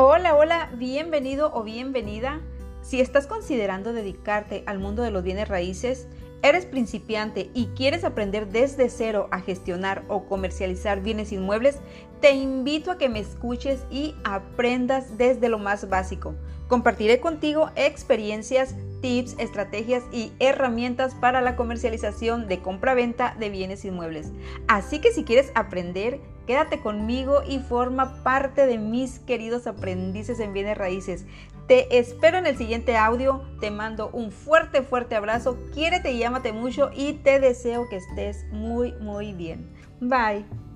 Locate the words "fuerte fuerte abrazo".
34.32-35.58